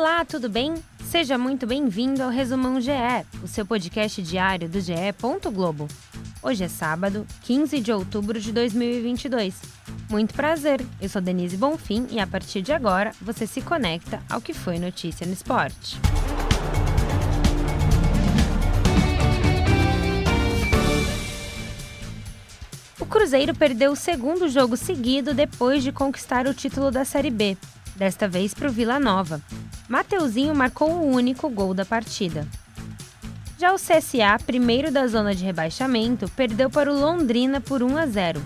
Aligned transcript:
Olá, 0.00 0.24
tudo 0.24 0.48
bem? 0.48 0.76
Seja 1.06 1.36
muito 1.36 1.66
bem-vindo 1.66 2.22
ao 2.22 2.30
Resumão 2.30 2.80
GE, 2.80 2.92
o 3.42 3.48
seu 3.48 3.66
podcast 3.66 4.22
diário 4.22 4.68
do 4.68 4.80
GE. 4.80 4.94
Globo. 5.52 5.88
Hoje 6.40 6.62
é 6.62 6.68
sábado, 6.68 7.26
15 7.42 7.80
de 7.80 7.90
outubro 7.90 8.40
de 8.40 8.52
2022. 8.52 9.60
Muito 10.08 10.34
prazer, 10.34 10.80
eu 11.00 11.08
sou 11.08 11.20
Denise 11.20 11.56
Bonfim 11.56 12.06
e 12.12 12.20
a 12.20 12.28
partir 12.28 12.62
de 12.62 12.72
agora 12.72 13.10
você 13.20 13.44
se 13.44 13.60
conecta 13.60 14.22
ao 14.30 14.40
que 14.40 14.54
foi 14.54 14.78
notícia 14.78 15.26
no 15.26 15.32
esporte. 15.32 15.98
O 23.00 23.04
Cruzeiro 23.04 23.52
perdeu 23.52 23.90
o 23.90 23.96
segundo 23.96 24.48
jogo 24.48 24.76
seguido 24.76 25.34
depois 25.34 25.82
de 25.82 25.90
conquistar 25.90 26.46
o 26.46 26.54
título 26.54 26.88
da 26.92 27.04
Série 27.04 27.30
B, 27.30 27.56
desta 27.98 28.28
vez 28.28 28.54
para 28.54 28.68
o 28.68 28.72
Vila 28.72 29.00
Nova. 29.00 29.42
Mateuzinho 29.88 30.54
marcou 30.54 30.90
o 30.90 31.10
único 31.10 31.50
gol 31.50 31.74
da 31.74 31.84
partida. 31.84 32.46
Já 33.58 33.74
o 33.74 33.76
CSA, 33.76 34.38
primeiro 34.46 34.92
da 34.92 35.08
zona 35.08 35.34
de 35.34 35.44
rebaixamento, 35.44 36.30
perdeu 36.36 36.70
para 36.70 36.92
o 36.92 36.98
Londrina 36.98 37.60
por 37.60 37.82
1 37.82 37.98
a 37.98 38.06
0. 38.06 38.40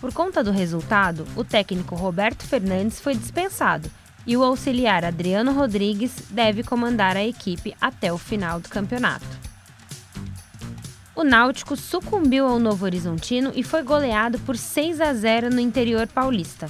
Por 0.00 0.12
conta 0.12 0.42
do 0.42 0.52
resultado, 0.52 1.26
o 1.36 1.42
técnico 1.42 1.96
Roberto 1.96 2.46
Fernandes 2.46 3.00
foi 3.00 3.14
dispensado 3.14 3.90
e 4.24 4.36
o 4.36 4.44
auxiliar 4.44 5.04
Adriano 5.04 5.52
Rodrigues 5.52 6.12
deve 6.30 6.62
comandar 6.62 7.16
a 7.16 7.24
equipe 7.24 7.74
até 7.80 8.12
o 8.12 8.18
final 8.18 8.60
do 8.60 8.68
campeonato. 8.68 9.26
O 11.14 11.24
Náutico 11.24 11.76
sucumbiu 11.76 12.46
ao 12.46 12.58
Novo 12.58 12.84
Horizontino 12.84 13.52
e 13.54 13.62
foi 13.62 13.82
goleado 13.82 14.38
por 14.40 14.56
6 14.56 15.00
a 15.00 15.12
0 15.12 15.50
no 15.50 15.60
interior 15.60 16.06
paulista. 16.06 16.68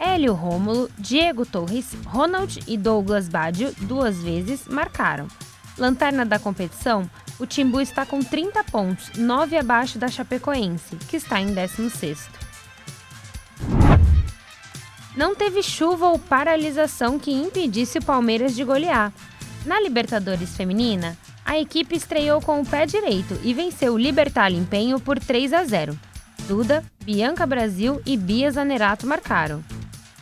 Hélio 0.00 0.32
Rômulo, 0.32 0.90
Diego 0.98 1.44
Torres, 1.44 1.94
Ronald 2.06 2.58
e 2.66 2.78
Douglas 2.78 3.28
Badio 3.28 3.70
duas 3.82 4.16
vezes 4.22 4.66
marcaram. 4.66 5.28
Lanterna 5.76 6.24
da 6.24 6.38
competição, 6.38 7.08
o 7.38 7.44
Timbu 7.44 7.82
está 7.82 8.06
com 8.06 8.20
30 8.20 8.64
pontos, 8.64 9.10
9 9.18 9.58
abaixo 9.58 9.98
da 9.98 10.08
Chapecoense, 10.08 10.96
que 11.06 11.18
está 11.18 11.38
em 11.38 11.54
16º. 11.54 12.16
Não 15.14 15.34
teve 15.34 15.62
chuva 15.62 16.06
ou 16.06 16.18
paralisação 16.18 17.18
que 17.18 17.30
impedisse 17.30 17.98
o 17.98 18.04
Palmeiras 18.04 18.56
de 18.56 18.64
golear. 18.64 19.12
Na 19.66 19.78
Libertadores 19.78 20.56
Feminina, 20.56 21.14
a 21.44 21.58
equipe 21.58 21.94
estreou 21.94 22.40
com 22.40 22.58
o 22.58 22.66
pé 22.66 22.86
direito 22.86 23.38
e 23.42 23.52
venceu 23.52 23.92
o 23.92 23.98
Libertar 23.98 24.50
Empenho 24.50 24.98
por 24.98 25.18
3 25.18 25.52
a 25.52 25.64
0. 25.64 25.98
Duda, 26.48 26.82
Bianca 27.04 27.46
Brasil 27.46 28.00
e 28.06 28.16
Bia 28.16 28.50
Zanerato 28.50 29.06
marcaram. 29.06 29.62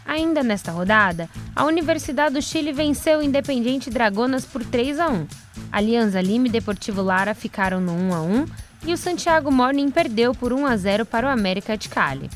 Ainda 0.09 0.43
nesta 0.43 0.73
rodada, 0.73 1.29
a 1.55 1.67
Universidade 1.67 2.37
do 2.37 2.41
Chile 2.41 2.73
venceu 2.73 3.19
o 3.19 3.23
Independiente 3.23 3.91
Dragonas 3.91 4.47
por 4.47 4.65
3 4.65 4.99
a 4.99 5.11
1. 5.11 5.27
Alianza 5.71 6.19
Lima 6.23 6.47
e 6.47 6.51
Deportivo 6.51 7.03
Lara 7.03 7.35
ficaram 7.35 7.79
no 7.79 7.93
1 7.93 8.15
a 8.15 8.23
1 8.23 8.47
e 8.87 8.95
o 8.95 8.97
Santiago 8.97 9.53
Morning 9.53 9.91
perdeu 9.91 10.35
por 10.35 10.51
1 10.51 10.65
a 10.65 10.77
0 10.79 11.05
para 11.05 11.27
o 11.27 11.31
América 11.31 11.77
de 11.77 11.91
Cali. 11.91 12.31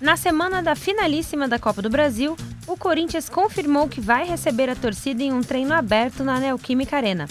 Na 0.00 0.16
semana 0.16 0.62
da 0.62 0.74
finalíssima 0.74 1.46
da 1.46 1.58
Copa 1.58 1.82
do 1.82 1.90
Brasil, 1.90 2.34
o 2.66 2.74
Corinthians 2.74 3.28
confirmou 3.28 3.86
que 3.86 4.00
vai 4.00 4.26
receber 4.26 4.70
a 4.70 4.74
torcida 4.74 5.22
em 5.22 5.30
um 5.30 5.42
treino 5.42 5.74
aberto 5.74 6.24
na 6.24 6.40
Neoquímica 6.40 6.96
Arena. 6.96 7.28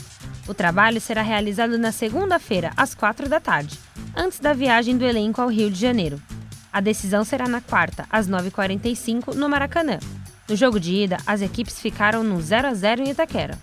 O 0.47 0.53
trabalho 0.53 1.01
será 1.01 1.23
realizado 1.23 1.79
na 1.79 1.91
segunda-feira, 1.91 2.71
às 2.77 2.93
4 2.93 3.27
da 3.27 3.39
tarde, 3.39 3.79
antes 4.15 4.39
da 4.39 4.53
viagem 4.53 4.95
do 4.97 5.03
elenco 5.03 5.41
ao 5.41 5.49
Rio 5.49 5.71
de 5.71 5.79
Janeiro. 5.79 6.21
A 6.73 6.79
decisão 6.79 7.23
será 7.25 7.47
na 7.47 7.59
quarta, 7.59 8.05
às 8.09 8.29
9h45, 8.29 9.33
no 9.33 9.49
Maracanã. 9.49 9.99
No 10.47 10.55
jogo 10.55 10.79
de 10.79 10.93
ida, 10.93 11.17
as 11.27 11.41
equipes 11.41 11.79
ficaram 11.79 12.23
no 12.23 12.41
0 12.41 12.69
a 12.69 12.73
0 12.73 13.01
em 13.03 13.09
Itaquera. 13.09 13.57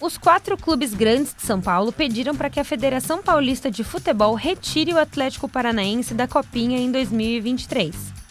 Os 0.00 0.18
quatro 0.18 0.56
clubes 0.56 0.94
grandes 0.94 1.32
de 1.32 1.42
São 1.42 1.60
Paulo 1.60 1.92
pediram 1.92 2.34
para 2.34 2.50
que 2.50 2.58
a 2.58 2.64
Federação 2.64 3.22
Paulista 3.22 3.70
de 3.70 3.84
Futebol 3.84 4.34
retire 4.34 4.92
o 4.92 4.98
Atlético 4.98 5.48
Paranaense 5.48 6.12
da 6.12 6.26
Copinha 6.26 6.78
em 6.78 6.90
2023. 6.90 8.21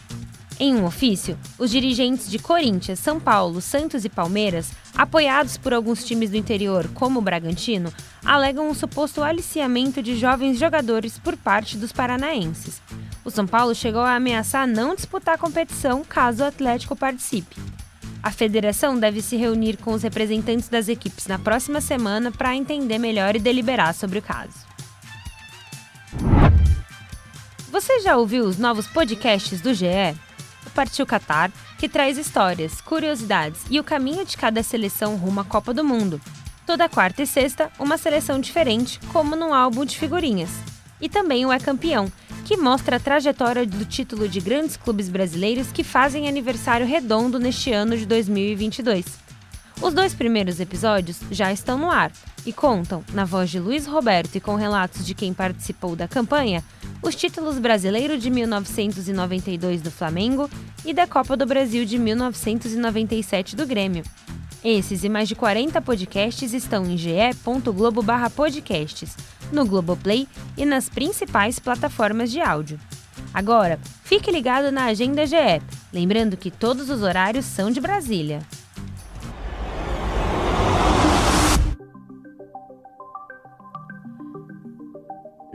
Em 0.64 0.76
um 0.76 0.84
ofício, 0.84 1.36
os 1.58 1.72
dirigentes 1.72 2.30
de 2.30 2.38
Corinthians, 2.38 3.00
São 3.00 3.18
Paulo, 3.18 3.60
Santos 3.60 4.04
e 4.04 4.08
Palmeiras, 4.08 4.70
apoiados 4.94 5.56
por 5.56 5.74
alguns 5.74 6.04
times 6.04 6.30
do 6.30 6.36
interior, 6.36 6.88
como 6.94 7.18
o 7.18 7.22
Bragantino, 7.22 7.92
alegam 8.24 8.70
um 8.70 8.72
suposto 8.72 9.24
aliciamento 9.24 10.00
de 10.00 10.16
jovens 10.16 10.60
jogadores 10.60 11.18
por 11.18 11.36
parte 11.36 11.76
dos 11.76 11.90
paranaenses. 11.90 12.80
O 13.24 13.30
São 13.30 13.44
Paulo 13.44 13.74
chegou 13.74 14.02
a 14.02 14.14
ameaçar 14.14 14.68
não 14.68 14.94
disputar 14.94 15.34
a 15.34 15.38
competição 15.38 16.04
caso 16.04 16.44
o 16.44 16.46
Atlético 16.46 16.94
participe. 16.94 17.56
A 18.22 18.30
federação 18.30 18.96
deve 18.96 19.20
se 19.20 19.34
reunir 19.34 19.78
com 19.78 19.92
os 19.92 20.04
representantes 20.04 20.68
das 20.68 20.86
equipes 20.86 21.26
na 21.26 21.40
próxima 21.40 21.80
semana 21.80 22.30
para 22.30 22.54
entender 22.54 22.98
melhor 22.98 23.34
e 23.34 23.40
deliberar 23.40 23.92
sobre 23.94 24.20
o 24.20 24.22
caso. 24.22 24.64
Você 27.68 27.98
já 27.98 28.16
ouviu 28.16 28.44
os 28.44 28.58
novos 28.58 28.86
podcasts 28.86 29.60
do 29.60 29.74
GE? 29.74 30.14
Partiu 30.72 31.06
Qatar, 31.06 31.52
que 31.78 31.88
traz 31.88 32.18
histórias, 32.18 32.80
curiosidades 32.80 33.60
e 33.70 33.78
o 33.78 33.84
caminho 33.84 34.24
de 34.24 34.36
cada 34.36 34.62
seleção 34.62 35.16
rumo 35.16 35.40
à 35.40 35.44
Copa 35.44 35.72
do 35.72 35.84
Mundo. 35.84 36.20
Toda 36.66 36.88
quarta 36.88 37.22
e 37.22 37.26
sexta, 37.26 37.70
uma 37.78 37.98
seleção 37.98 38.40
diferente, 38.40 38.98
como 39.12 39.36
num 39.36 39.52
álbum 39.52 39.84
de 39.84 39.98
figurinhas. 39.98 40.50
E 41.00 41.08
também 41.08 41.44
o 41.44 41.52
É 41.52 41.58
Campeão, 41.58 42.10
que 42.44 42.56
mostra 42.56 42.96
a 42.96 43.00
trajetória 43.00 43.66
do 43.66 43.84
título 43.84 44.28
de 44.28 44.40
grandes 44.40 44.76
clubes 44.76 45.08
brasileiros 45.08 45.72
que 45.72 45.84
fazem 45.84 46.28
aniversário 46.28 46.86
redondo 46.86 47.38
neste 47.38 47.72
ano 47.72 47.96
de 47.96 48.06
2022. 48.06 49.04
Os 49.80 49.92
dois 49.92 50.14
primeiros 50.14 50.60
episódios 50.60 51.18
já 51.30 51.52
estão 51.52 51.76
no 51.76 51.90
ar 51.90 52.12
e 52.46 52.52
contam, 52.52 53.04
na 53.12 53.24
voz 53.24 53.50
de 53.50 53.58
Luiz 53.58 53.86
Roberto 53.86 54.36
e 54.36 54.40
com 54.40 54.54
relatos 54.54 55.04
de 55.04 55.14
quem 55.14 55.34
participou 55.34 55.96
da 55.96 56.06
campanha, 56.06 56.62
os 57.02 57.16
títulos 57.16 57.58
brasileiro 57.58 58.16
de 58.16 58.30
1992 58.30 59.82
do 59.82 59.90
Flamengo 59.90 60.48
e 60.84 60.94
da 60.94 61.04
Copa 61.06 61.36
do 61.36 61.44
Brasil 61.44 61.84
de 61.84 61.98
1997 61.98 63.56
do 63.56 63.66
Grêmio. 63.66 64.04
Esses 64.64 65.02
e 65.02 65.08
mais 65.08 65.28
de 65.28 65.34
40 65.34 65.82
podcasts 65.82 66.54
estão 66.54 66.86
em 66.86 66.96
ge.globo/podcasts, 66.96 69.16
no 69.50 69.66
Globoplay 69.66 70.28
e 70.56 70.64
nas 70.64 70.88
principais 70.88 71.58
plataformas 71.58 72.30
de 72.30 72.40
áudio. 72.40 72.78
Agora, 73.34 73.80
fique 74.04 74.30
ligado 74.30 74.70
na 74.70 74.84
Agenda 74.84 75.26
GE, 75.26 75.60
lembrando 75.92 76.36
que 76.36 76.48
todos 76.50 76.88
os 76.88 77.02
horários 77.02 77.44
são 77.44 77.72
de 77.72 77.80
Brasília. 77.80 78.40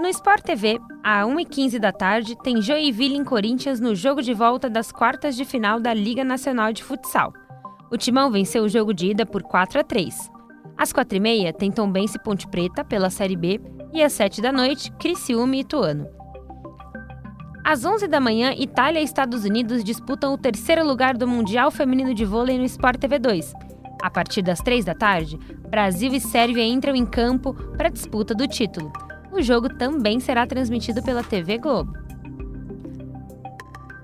No 0.08 0.12
Sport 0.12 0.42
TV, 0.42 0.80
às 1.04 1.28
1h15 1.28 1.80
da 1.80 1.92
tarde, 1.92 2.38
tem 2.42 2.62
Joinville 2.62 3.18
em 3.18 3.26
Corinthians 3.26 3.82
no 3.82 3.94
jogo 3.94 4.22
de 4.22 4.34
volta 4.34 4.70
das 4.70 4.90
quartas 4.90 5.36
de 5.36 5.44
final 5.44 5.82
da 5.82 5.94
Liga 5.94 6.24
Nacional 6.24 6.72
de 6.72 6.82
Futsal. 6.82 7.34
O 7.92 7.98
Timão 7.98 8.32
venceu 8.32 8.64
o 8.64 8.70
jogo 8.70 8.94
de 8.94 9.08
ida 9.08 9.26
por 9.26 9.44
4 9.44 9.82
a 9.82 9.84
3. 9.84 10.32
Às 10.78 10.94
4h30 10.94 11.54
tem 11.58 11.70
Tombense 11.70 12.18
Ponte 12.24 12.48
Preta 12.48 12.86
pela 12.86 13.10
Série 13.10 13.36
B 13.36 13.60
e 13.94 14.02
às 14.02 14.14
7 14.14 14.42
da 14.42 14.50
noite, 14.50 14.94
Criciúma 14.94 15.58
e 15.58 15.60
Ituano. 15.60 16.08
Às 17.66 17.84
11 17.84 18.08
da 18.08 18.22
manhã, 18.22 18.54
Itália 18.58 19.02
e 19.02 19.04
Estados 19.04 19.44
Unidos 19.44 19.84
disputam 19.84 20.34
o 20.34 20.38
terceiro 20.38 20.88
lugar 20.88 21.18
do 21.18 21.28
Mundial 21.28 21.70
Feminino 21.70 22.14
de 22.14 22.24
Vôlei 22.24 22.58
no 22.58 22.64
Sport 22.64 22.98
TV 22.98 23.20
2. 23.20 23.54
A 24.02 24.10
partir 24.10 24.42
das 24.42 24.60
3 24.60 24.86
da 24.86 24.96
tarde, 24.96 25.38
Brasil 25.70 26.14
e 26.14 26.22
Sérvia 26.22 26.64
entram 26.64 26.96
em 26.96 27.06
campo 27.06 27.54
para 27.76 27.90
a 27.90 27.92
disputa 27.92 28.34
do 28.34 28.48
título. 28.48 28.90
O 29.32 29.42
jogo 29.42 29.70
também 29.70 30.20
será 30.20 30.48
transmitido 30.48 31.04
pela 31.04 31.24
TV 31.24 31.58
Globo. 31.58 31.94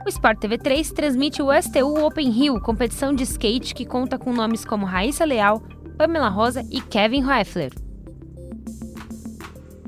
O 0.05 0.09
Sport 0.09 0.39
TV 0.39 0.57
3 0.57 0.91
transmite 0.91 1.41
o 1.41 1.49
STU 1.61 2.05
Open 2.05 2.29
Rio, 2.29 2.59
competição 2.59 3.13
de 3.13 3.23
skate 3.23 3.73
que 3.73 3.85
conta 3.85 4.17
com 4.17 4.33
nomes 4.33 4.65
como 4.65 4.85
Raíssa 4.85 5.23
Leal, 5.23 5.61
Pamela 5.97 6.27
Rosa 6.27 6.61
e 6.69 6.81
Kevin 6.81 7.23
Hoeffler. 7.23 7.71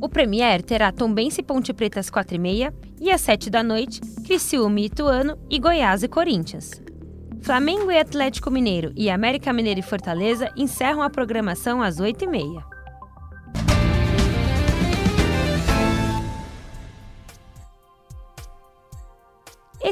O 0.02 0.08
Premier 0.08 0.62
terá 0.62 0.92
Tombense 0.92 1.44
Ponte 1.44 1.74
Preta 1.74 2.00
às 2.00 2.10
4h30 2.10 2.74
e 3.02 3.12
às 3.12 3.22
7 3.22 3.50
da 3.50 3.62
noite, 3.62 4.00
Criciúma 4.26 4.80
e 4.80 4.86
Ituano 4.86 5.38
e 5.50 5.60
Goiás 5.60 6.04
e 6.04 6.08
Corinthians. 6.08 6.72
Flamengo 7.42 7.92
e 7.92 8.00
Atlético 8.00 8.50
Mineiro 8.50 8.94
e 8.96 9.10
América 9.10 9.52
Mineiro 9.52 9.80
e 9.80 9.84
Fortaleza 9.84 10.50
encerram 10.56 11.02
a 11.02 11.10
programação 11.10 11.81
às 11.81 12.00
8h30. 12.00 12.75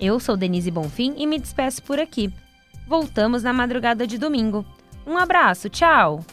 Eu 0.00 0.20
sou 0.20 0.36
Denise 0.36 0.70
Bonfim 0.70 1.14
e 1.16 1.26
me 1.26 1.38
despeço 1.38 1.82
por 1.82 1.98
aqui. 1.98 2.32
Voltamos 2.86 3.42
na 3.42 3.52
madrugada 3.52 4.06
de 4.06 4.18
domingo. 4.18 4.64
Um 5.06 5.16
abraço, 5.16 5.68
tchau! 5.68 6.24